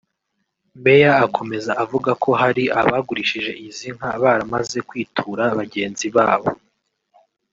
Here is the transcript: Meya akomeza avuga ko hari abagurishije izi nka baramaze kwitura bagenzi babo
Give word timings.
Meya 0.83 1.11
akomeza 1.25 1.71
avuga 1.83 2.11
ko 2.23 2.29
hari 2.41 2.63
abagurishije 2.79 3.51
izi 3.67 3.87
nka 3.97 4.11
baramaze 4.21 4.77
kwitura 4.89 5.43
bagenzi 5.59 6.07
babo 6.15 6.49